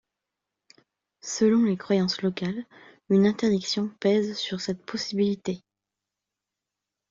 [1.21, 2.65] Selon les croyances locales,
[3.11, 5.61] une interdiction pèse sur cette possibilité.